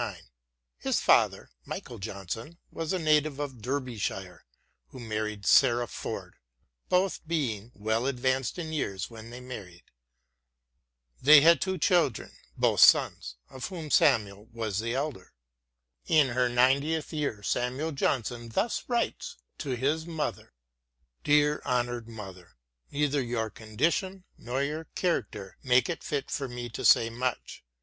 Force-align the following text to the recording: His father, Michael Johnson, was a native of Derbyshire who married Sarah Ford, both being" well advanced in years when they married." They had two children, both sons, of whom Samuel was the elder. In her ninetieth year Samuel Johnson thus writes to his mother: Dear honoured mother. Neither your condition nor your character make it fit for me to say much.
His 0.79 0.99
father, 0.99 1.51
Michael 1.63 1.99
Johnson, 1.99 2.57
was 2.71 2.91
a 2.91 2.97
native 2.97 3.39
of 3.39 3.61
Derbyshire 3.61 4.45
who 4.87 4.99
married 4.99 5.45
Sarah 5.45 5.85
Ford, 5.85 6.37
both 6.89 7.21
being" 7.27 7.71
well 7.75 8.07
advanced 8.07 8.57
in 8.57 8.73
years 8.73 9.11
when 9.11 9.29
they 9.29 9.39
married." 9.39 9.83
They 11.21 11.41
had 11.41 11.61
two 11.61 11.77
children, 11.77 12.31
both 12.57 12.79
sons, 12.79 13.35
of 13.47 13.67
whom 13.67 13.91
Samuel 13.91 14.45
was 14.51 14.79
the 14.79 14.95
elder. 14.95 15.33
In 16.07 16.29
her 16.29 16.49
ninetieth 16.49 17.13
year 17.13 17.43
Samuel 17.43 17.91
Johnson 17.91 18.49
thus 18.49 18.83
writes 18.87 19.37
to 19.59 19.75
his 19.75 20.07
mother: 20.07 20.55
Dear 21.23 21.61
honoured 21.63 22.09
mother. 22.09 22.57
Neither 22.89 23.21
your 23.21 23.51
condition 23.51 24.23
nor 24.35 24.63
your 24.63 24.85
character 24.95 25.57
make 25.61 25.89
it 25.89 26.03
fit 26.03 26.31
for 26.31 26.47
me 26.47 26.69
to 26.69 26.83
say 26.83 27.11
much. 27.11 27.63